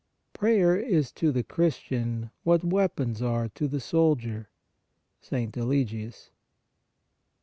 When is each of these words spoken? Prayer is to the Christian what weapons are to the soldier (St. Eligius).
Prayer 0.33 0.75
is 0.75 1.11
to 1.11 1.31
the 1.31 1.43
Christian 1.43 2.31
what 2.41 2.63
weapons 2.63 3.21
are 3.21 3.49
to 3.49 3.67
the 3.67 3.79
soldier 3.79 4.49
(St. 5.19 5.55
Eligius). 5.55 6.31